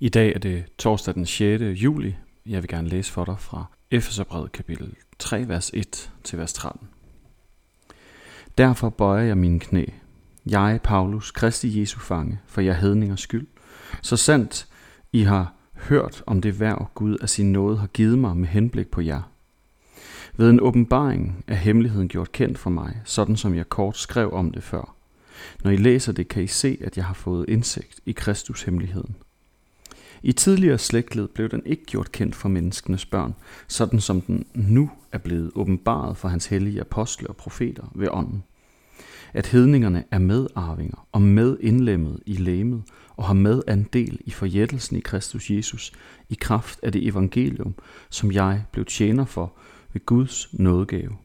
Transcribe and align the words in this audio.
I 0.00 0.08
dag 0.08 0.32
er 0.34 0.38
det 0.38 0.64
torsdag 0.78 1.14
den 1.14 1.26
6. 1.26 1.62
juli. 1.62 2.16
Jeg 2.46 2.62
vil 2.62 2.68
gerne 2.68 2.88
læse 2.88 3.12
for 3.12 3.24
dig 3.24 3.38
fra 3.38 3.64
Efeserbrevet 3.90 4.52
kapitel 4.52 4.94
3, 5.18 5.48
vers 5.48 5.70
1 5.74 6.10
til 6.24 6.38
vers 6.38 6.52
13. 6.52 6.88
Derfor 8.58 8.88
bøjer 8.88 9.24
jeg 9.24 9.38
mine 9.38 9.60
knæ. 9.60 9.84
Jeg, 10.46 10.80
Paulus, 10.84 11.30
Kristi 11.30 11.80
Jesu 11.80 11.98
fange, 11.98 12.40
for 12.46 12.60
jeg 12.60 12.76
hedningers 12.76 13.20
skyld. 13.20 13.46
Så 14.02 14.16
sandt 14.16 14.66
I 15.12 15.22
har 15.22 15.54
hørt 15.74 16.22
om 16.26 16.40
det 16.40 16.60
værv 16.60 16.90
Gud 16.94 17.16
af 17.18 17.28
sin 17.28 17.52
nåde 17.52 17.76
har 17.76 17.86
givet 17.86 18.18
mig 18.18 18.36
med 18.36 18.48
henblik 18.48 18.88
på 18.88 19.00
jer. 19.00 19.22
Ved 20.36 20.50
en 20.50 20.60
åbenbaring 20.60 21.44
er 21.46 21.54
hemmeligheden 21.54 22.08
gjort 22.08 22.32
kendt 22.32 22.58
for 22.58 22.70
mig, 22.70 23.00
sådan 23.04 23.36
som 23.36 23.54
jeg 23.54 23.68
kort 23.68 23.96
skrev 23.96 24.32
om 24.32 24.50
det 24.50 24.62
før. 24.62 24.94
Når 25.64 25.70
I 25.70 25.76
læser 25.76 26.12
det, 26.12 26.28
kan 26.28 26.42
I 26.42 26.46
se, 26.46 26.78
at 26.80 26.96
jeg 26.96 27.04
har 27.04 27.14
fået 27.14 27.48
indsigt 27.48 28.00
i 28.06 28.12
Kristus 28.12 28.62
hemmeligheden. 28.62 29.16
I 30.26 30.32
tidligere 30.32 30.78
slægtled 30.78 31.28
blev 31.28 31.48
den 31.48 31.62
ikke 31.66 31.84
gjort 31.84 32.12
kendt 32.12 32.34
for 32.34 32.48
menneskenes 32.48 33.06
børn, 33.06 33.34
sådan 33.68 34.00
som 34.00 34.20
den 34.20 34.46
nu 34.54 34.90
er 35.12 35.18
blevet 35.18 35.50
åbenbaret 35.54 36.16
for 36.16 36.28
hans 36.28 36.46
hellige 36.46 36.80
apostle 36.80 37.28
og 37.28 37.36
profeter 37.36 37.92
ved 37.94 38.08
ånden. 38.10 38.42
At 39.34 39.46
hedningerne 39.46 40.04
er 40.10 40.18
medarvinger 40.18 41.06
og 41.12 41.22
medindlemmet 41.22 42.20
i 42.26 42.32
læmet 42.32 42.82
og 43.16 43.24
har 43.24 43.34
med 43.34 43.62
andel 43.66 44.18
i 44.24 44.30
forjættelsen 44.30 44.96
i 44.96 45.00
Kristus 45.00 45.50
Jesus 45.50 45.92
i 46.28 46.36
kraft 46.40 46.80
af 46.82 46.92
det 46.92 47.08
evangelium, 47.08 47.74
som 48.10 48.32
jeg 48.32 48.64
blev 48.72 48.84
tjener 48.84 49.24
for 49.24 49.52
ved 49.92 50.06
Guds 50.06 50.48
nådegave, 50.52 51.16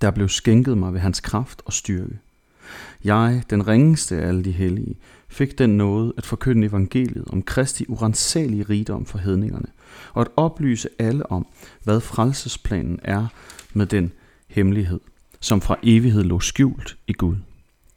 der 0.00 0.10
blev 0.10 0.28
skænket 0.28 0.78
mig 0.78 0.92
ved 0.92 1.00
hans 1.00 1.20
kraft 1.20 1.62
og 1.64 1.72
styrke. 1.72 2.18
Jeg, 3.04 3.42
den 3.50 3.68
ringeste 3.68 4.16
af 4.16 4.28
alle 4.28 4.44
de 4.44 4.52
hellige, 4.52 4.96
fik 5.28 5.58
den 5.58 5.76
nåde 5.76 6.12
at 6.16 6.26
forkynde 6.26 6.66
evangeliet 6.66 7.24
om 7.32 7.42
Kristi 7.42 7.84
urensagelige 7.88 8.62
rigdom 8.62 9.06
for 9.06 9.18
hedningerne, 9.18 9.68
og 10.12 10.20
at 10.20 10.28
oplyse 10.36 10.88
alle 10.98 11.32
om, 11.32 11.46
hvad 11.84 12.00
frelsesplanen 12.00 13.00
er 13.02 13.26
med 13.72 13.86
den 13.86 14.12
hemmelighed, 14.48 15.00
som 15.40 15.60
fra 15.60 15.76
evighed 15.82 16.24
lå 16.24 16.40
skjult 16.40 16.96
i 17.06 17.12
Gud. 17.12 17.36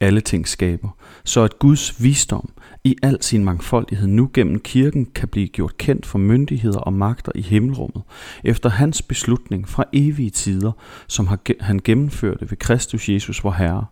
Alle 0.02 0.20
ting 0.20 0.48
skaber, 0.48 0.88
så 1.24 1.42
at 1.42 1.58
Guds 1.58 2.02
visdom 2.02 2.50
i 2.84 2.96
al 3.02 3.22
sin 3.22 3.44
mangfoldighed 3.44 4.06
nu 4.06 4.30
gennem 4.34 4.60
kirken 4.60 5.06
kan 5.06 5.28
blive 5.28 5.48
gjort 5.48 5.76
kendt 5.76 6.06
for 6.06 6.18
myndigheder 6.18 6.78
og 6.78 6.92
magter 6.92 7.32
i 7.34 7.40
himmelrummet, 7.40 8.02
efter 8.44 8.68
hans 8.68 9.02
beslutning 9.02 9.68
fra 9.68 9.84
evige 9.92 10.30
tider, 10.30 10.72
som 11.06 11.28
han 11.60 11.80
gennemførte 11.84 12.50
ved 12.50 12.56
Kristus 12.56 13.08
Jesus 13.08 13.44
vor 13.44 13.52
Herre. 13.52 13.86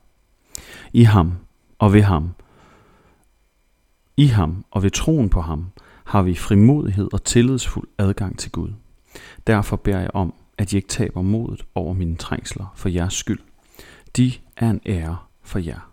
I 0.93 1.03
ham 1.03 1.33
og 1.79 1.93
ved 1.93 2.03
ham, 2.03 2.35
i 4.17 4.27
ham 4.27 4.65
og 4.71 4.83
ved 4.83 4.91
troen 4.91 5.29
på 5.29 5.41
ham, 5.41 5.67
har 6.05 6.23
vi 6.23 6.35
frimodighed 6.35 7.09
og 7.13 7.25
tillidsfuld 7.25 7.89
adgang 7.99 8.39
til 8.39 8.51
Gud. 8.51 8.73
Derfor 9.47 9.77
beder 9.77 10.01
jeg 10.01 10.11
om, 10.15 10.35
at 10.59 10.73
I 10.73 10.77
ikke 10.77 10.89
taber 10.89 11.23
modet 11.23 11.67
over 11.75 11.93
mine 11.93 12.17
trængsler 12.17 12.73
for 12.77 12.89
jeres 12.89 13.15
skyld. 13.15 13.39
De 14.17 14.33
er 14.57 14.71
en 14.71 14.81
ære 14.87 15.17
for 15.43 15.59
jer. 15.59 15.93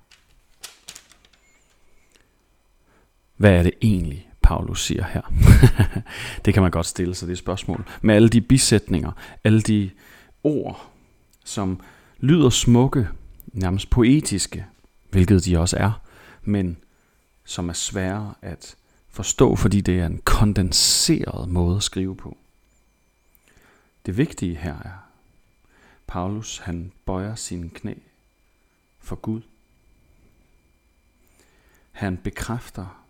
Hvad 3.38 3.52
er 3.52 3.64
det 3.64 3.74
egentlig, 3.82 4.30
Paulus 4.42 4.86
siger 4.86 5.04
her? 5.04 5.22
det 6.46 6.54
kan 6.54 6.64
man 6.64 6.72
godt 6.72 6.86
stille 6.86 7.16
sig 7.16 7.28
det 7.28 7.38
spørgsmål. 7.38 7.86
Med 8.02 8.16
alle 8.16 8.30
de 8.30 8.42
bisætninger, 8.42 9.12
alle 9.44 9.62
de 9.62 9.90
ord, 10.44 10.90
som 11.44 11.80
lyder 12.20 12.50
smukke, 12.50 13.08
nærmest 13.56 13.90
poetiske, 13.90 14.66
hvilket 15.10 15.46
de 15.46 15.58
også 15.58 15.78
er, 15.78 16.02
men 16.44 16.78
som 17.46 17.70
er 17.70 17.74
svære 17.74 18.34
at 18.42 18.76
forstå, 19.10 19.56
fordi 19.56 19.82
det 19.82 20.00
er 20.00 20.06
en 20.06 20.22
kondenseret 20.24 21.50
måde 21.50 21.78
at 21.78 21.84
skrive 21.84 22.16
på. 22.16 22.38
Det 24.06 24.18
vigtige 24.18 24.56
her 24.56 24.76
er, 24.76 25.10
Paulus 26.08 26.58
han 26.58 26.92
bøjer 27.06 27.36
sine 27.36 27.70
knæ 27.70 27.94
for 29.00 29.16
Gud. 29.16 29.42
Han 31.92 32.18
bekræfter 32.18 33.06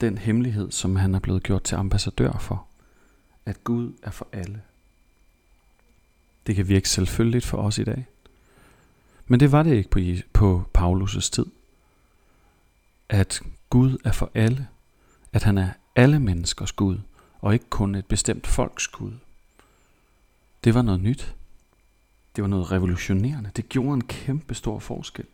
den 0.00 0.18
hemmelighed, 0.18 0.70
som 0.70 0.96
han 0.96 1.14
er 1.14 1.18
blevet 1.18 1.42
gjort 1.42 1.62
til 1.62 1.76
ambassadør 1.76 2.32
for, 2.32 2.66
at 3.46 3.64
Gud 3.64 3.92
er 4.02 4.10
for 4.10 4.28
alle. 4.32 4.62
Det 6.46 6.56
kan 6.56 6.68
virke 6.68 6.88
selvfølgeligt 6.88 7.44
for 7.44 7.58
os 7.58 7.78
i 7.78 7.84
dag. 7.84 8.06
Men 9.26 9.40
det 9.40 9.52
var 9.52 9.62
det 9.62 9.74
ikke 9.74 9.90
på, 9.90 10.00
på 10.32 10.64
Paulus' 10.78 11.30
tid. 11.30 11.46
At 13.08 13.42
Gud 13.70 13.98
er 14.04 14.12
for 14.12 14.30
alle. 14.34 14.68
At 15.32 15.42
han 15.42 15.58
er 15.58 15.68
alle 15.96 16.20
menneskers 16.20 16.72
Gud, 16.72 16.98
og 17.40 17.52
ikke 17.52 17.70
kun 17.70 17.94
et 17.94 18.06
bestemt 18.06 18.46
folks 18.46 18.88
Gud. 18.88 19.12
Det 20.64 20.74
var 20.74 20.82
noget 20.82 21.00
nyt. 21.00 21.34
Det 22.36 22.42
var 22.42 22.48
noget 22.48 22.70
revolutionerende. 22.72 23.50
Det 23.56 23.68
gjorde 23.68 23.94
en 23.94 24.04
kæmpe 24.04 24.54
stor 24.54 24.78
forskel. 24.78 25.24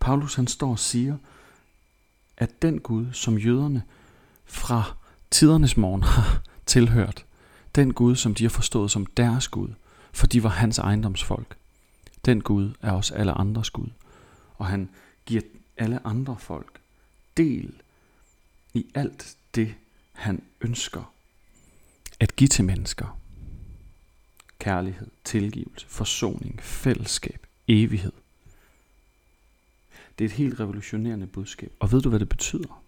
Paulus 0.00 0.34
han 0.34 0.46
står 0.46 0.70
og 0.70 0.78
siger, 0.78 1.16
at 2.36 2.62
den 2.62 2.80
Gud, 2.80 3.06
som 3.12 3.38
jøderne 3.38 3.82
fra 4.44 4.96
tidernes 5.30 5.76
morgen 5.76 6.02
har 6.12 6.42
tilhørt, 6.66 7.24
den 7.74 7.94
Gud, 7.94 8.16
som 8.16 8.34
de 8.34 8.44
har 8.44 8.50
forstået 8.50 8.90
som 8.90 9.06
deres 9.06 9.48
Gud, 9.48 9.68
for 10.12 10.26
de 10.26 10.42
var 10.42 10.48
hans 10.48 10.78
ejendomsfolk, 10.78 11.56
den 12.24 12.40
Gud 12.40 12.72
er 12.80 12.92
også 12.92 13.14
alle 13.14 13.32
andres 13.32 13.70
Gud. 13.70 13.88
Og 14.58 14.66
han 14.66 14.88
giver 15.26 15.42
alle 15.76 16.06
andre 16.06 16.36
folk 16.38 16.80
del 17.36 17.82
i 18.74 18.86
alt 18.94 19.36
det, 19.54 19.74
han 20.12 20.42
ønsker 20.60 21.12
at 22.20 22.36
give 22.36 22.48
til 22.48 22.64
mennesker. 22.64 23.18
Kærlighed, 24.58 25.06
tilgivelse, 25.24 25.86
forsoning, 25.88 26.62
fællesskab, 26.62 27.46
evighed. 27.68 28.12
Det 30.18 30.24
er 30.24 30.28
et 30.28 30.34
helt 30.36 30.60
revolutionerende 30.60 31.26
budskab. 31.26 31.72
Og 31.80 31.92
ved 31.92 32.02
du, 32.02 32.08
hvad 32.08 32.20
det 32.20 32.28
betyder? 32.28 32.82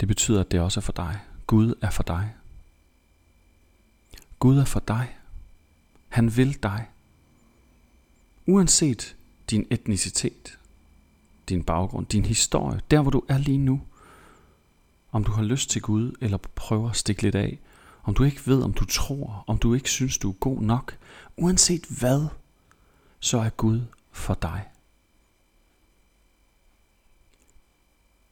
Det 0.00 0.08
betyder, 0.08 0.40
at 0.40 0.50
det 0.50 0.60
også 0.60 0.80
er 0.80 0.82
for 0.82 0.92
dig. 0.92 1.20
Gud 1.46 1.74
er 1.82 1.90
for 1.90 2.02
dig. 2.02 2.34
Gud 4.38 4.58
er 4.58 4.64
for 4.64 4.80
dig. 4.80 5.16
Han 6.08 6.36
vil 6.36 6.62
dig. 6.62 6.88
Uanset 8.50 9.16
din 9.50 9.66
etnicitet, 9.70 10.58
din 11.48 11.62
baggrund, 11.62 12.06
din 12.06 12.24
historie, 12.24 12.80
der 12.90 13.02
hvor 13.02 13.10
du 13.10 13.22
er 13.28 13.38
lige 13.38 13.58
nu, 13.58 13.80
om 15.12 15.24
du 15.24 15.32
har 15.32 15.42
lyst 15.42 15.70
til 15.70 15.82
Gud, 15.82 16.12
eller 16.20 16.36
prøver 16.36 16.90
at 16.90 16.96
stikke 16.96 17.22
lidt 17.22 17.34
af, 17.34 17.58
om 18.02 18.14
du 18.14 18.22
ikke 18.22 18.46
ved, 18.46 18.62
om 18.62 18.74
du 18.74 18.84
tror, 18.84 19.44
om 19.46 19.58
du 19.58 19.74
ikke 19.74 19.90
synes, 19.90 20.18
du 20.18 20.28
er 20.30 20.34
god 20.34 20.62
nok, 20.62 20.96
uanset 21.36 21.86
hvad, 21.86 22.26
så 23.20 23.38
er 23.38 23.50
Gud 23.50 23.82
for 24.12 24.34
dig. 24.34 24.68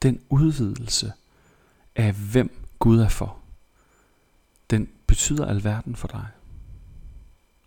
Den 0.03 0.21
udvidelse 0.29 1.13
af 1.97 2.13
hvem 2.13 2.67
Gud 2.79 2.99
er 2.99 3.09
for, 3.09 3.39
den 4.71 4.89
betyder 5.07 5.47
alverden 5.47 5.97
for 5.97 6.09
dig. 6.09 6.27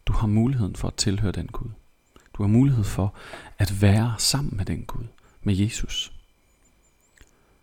Du 0.06 0.13
har 0.13 0.28
muligheden 0.28 0.75
for 0.75 0.88
at 0.88 0.95
tilhøre 0.95 1.31
den 1.31 1.47
Gud. 1.47 1.69
Du 2.34 2.44
har 2.44 2.47
mulighed 2.47 2.84
for 2.84 3.16
at 3.58 3.81
være 3.81 4.16
sammen 4.18 4.58
med 4.58 4.66
den 4.66 4.86
Gud, 4.86 5.06
med 5.44 5.56
Jesus, 5.56 6.14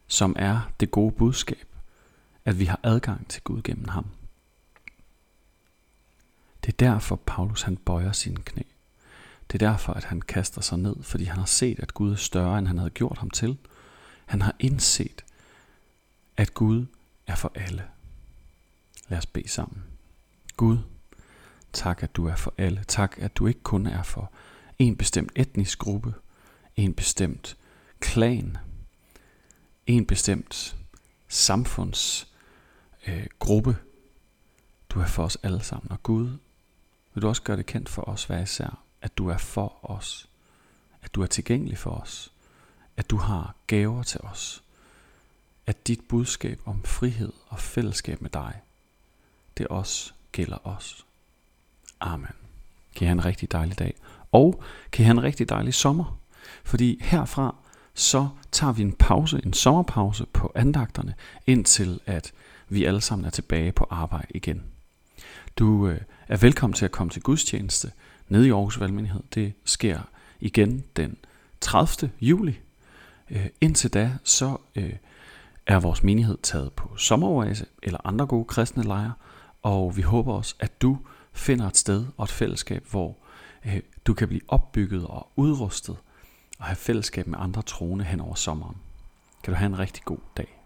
som 0.06 0.36
er 0.38 0.70
det 0.80 0.90
gode 0.90 1.12
budskab, 1.12 1.66
at 2.44 2.58
vi 2.58 2.64
har 2.64 2.80
adgang 2.82 3.28
til 3.28 3.42
Gud 3.42 3.62
gennem 3.62 3.88
ham. 3.88 4.06
Det 6.64 6.72
er 6.72 6.76
derfor 6.76 7.16
Paulus 7.16 7.62
han 7.62 7.76
bøjer 7.76 8.12
sine 8.12 8.42
knæ. 8.42 8.62
Det 9.52 9.62
er 9.62 9.70
derfor, 9.70 9.92
at 9.92 10.04
han 10.04 10.20
kaster 10.20 10.60
sig 10.60 10.78
ned, 10.78 11.02
fordi 11.02 11.24
han 11.24 11.38
har 11.38 11.46
set, 11.46 11.80
at 11.80 11.94
Gud 11.94 12.12
er 12.12 12.16
større, 12.16 12.58
end 12.58 12.66
han 12.66 12.78
havde 12.78 12.90
gjort 12.90 13.18
ham 13.18 13.30
til. 13.30 13.58
Han 14.26 14.42
har 14.42 14.54
indset, 14.58 15.24
at 16.36 16.54
Gud 16.54 16.86
er 17.26 17.34
for 17.34 17.52
alle. 17.54 17.84
Lad 19.08 19.18
os 19.18 19.26
bede 19.26 19.48
sammen. 19.48 19.82
Gud, 20.56 20.78
tak 21.72 22.02
at 22.02 22.16
du 22.16 22.26
er 22.26 22.36
for 22.36 22.54
alle. 22.58 22.84
Tak 22.88 23.14
at 23.18 23.36
du 23.36 23.46
ikke 23.46 23.62
kun 23.62 23.86
er 23.86 24.02
for 24.02 24.32
en 24.78 24.96
bestemt 24.96 25.32
etnisk 25.36 25.78
gruppe, 25.78 26.14
en 26.76 26.94
bestemt 26.94 27.56
klan, 28.00 28.56
en 29.86 30.06
bestemt 30.06 30.76
samfundsgruppe. 31.28 33.70
Øh, 33.70 33.76
du 34.90 35.00
er 35.00 35.06
for 35.06 35.24
os 35.24 35.38
alle 35.42 35.62
sammen. 35.62 35.92
Og 35.92 36.02
Gud, 36.02 36.30
vil 37.14 37.22
du 37.22 37.28
også 37.28 37.42
gøre 37.42 37.56
det 37.56 37.66
kendt 37.66 37.88
for 37.88 38.08
os 38.08 38.24
hver 38.24 38.42
især, 38.42 38.82
at 39.02 39.18
du 39.18 39.28
er 39.28 39.38
for 39.38 39.78
os. 39.82 40.28
At 41.02 41.14
du 41.14 41.22
er 41.22 41.26
tilgængelig 41.26 41.78
for 41.78 41.90
os. 41.90 42.32
At 42.96 43.10
du 43.10 43.16
har 43.16 43.54
gaver 43.66 44.02
til 44.02 44.20
os 44.20 44.62
at 45.68 45.86
dit 45.86 46.00
budskab 46.08 46.60
om 46.64 46.84
frihed 46.84 47.32
og 47.48 47.58
fællesskab 47.58 48.22
med 48.22 48.30
dig, 48.30 48.60
det 49.58 49.66
også 49.66 50.12
gælder 50.32 50.66
os. 50.66 51.06
Amen. 52.00 52.47
Kan 52.98 53.04
I 53.04 53.08
have 53.08 53.12
en 53.12 53.24
rigtig 53.24 53.52
dejlig 53.52 53.78
dag. 53.78 53.94
Og 54.32 54.62
kan 54.92 55.02
I 55.02 55.04
have 55.04 55.12
en 55.12 55.22
rigtig 55.22 55.48
dejlig 55.48 55.74
sommer. 55.74 56.18
Fordi 56.64 56.98
herfra, 57.02 57.54
så 57.94 58.28
tager 58.52 58.72
vi 58.72 58.82
en 58.82 58.92
pause, 58.92 59.40
en 59.44 59.52
sommerpause 59.52 60.26
på 60.32 60.52
andagterne, 60.54 61.14
indtil 61.46 62.00
at 62.06 62.32
vi 62.68 62.84
alle 62.84 63.00
sammen 63.00 63.26
er 63.26 63.30
tilbage 63.30 63.72
på 63.72 63.86
arbejde 63.90 64.26
igen. 64.30 64.62
Du 65.58 65.88
øh, 65.88 66.00
er 66.28 66.36
velkommen 66.36 66.74
til 66.74 66.84
at 66.84 66.90
komme 66.90 67.10
til 67.10 67.22
gudstjeneste 67.22 67.92
nede 68.28 68.46
i 68.46 68.50
Aarhus 68.50 68.80
Valgmenighed. 68.80 69.22
Det 69.34 69.52
sker 69.64 70.00
igen 70.40 70.84
den 70.96 71.16
30. 71.60 72.10
juli. 72.20 72.58
Øh, 73.30 73.46
indtil 73.60 73.90
da, 73.90 74.12
så 74.24 74.56
øh, 74.76 74.92
er 75.66 75.80
vores 75.80 76.02
menighed 76.02 76.38
taget 76.42 76.72
på 76.72 76.96
sommeroase 76.96 77.66
eller 77.82 77.98
andre 78.04 78.26
gode 78.26 78.44
kristne 78.44 78.82
lejre, 78.82 79.12
og 79.62 79.96
vi 79.96 80.02
håber 80.02 80.32
også, 80.32 80.54
at 80.60 80.82
du 80.82 80.98
finder 81.38 81.66
et 81.66 81.76
sted 81.76 82.06
og 82.16 82.24
et 82.24 82.30
fællesskab, 82.30 82.86
hvor 82.90 83.16
øh, 83.66 83.80
du 84.06 84.14
kan 84.14 84.28
blive 84.28 84.40
opbygget 84.48 85.06
og 85.06 85.32
udrustet 85.36 85.96
og 86.58 86.64
have 86.64 86.76
fællesskab 86.76 87.26
med 87.26 87.38
andre 87.40 87.62
troende 87.62 88.04
hen 88.04 88.20
over 88.20 88.34
sommeren. 88.34 88.76
Kan 89.42 89.52
du 89.52 89.58
have 89.58 89.66
en 89.66 89.78
rigtig 89.78 90.04
god 90.04 90.18
dag. 90.36 90.57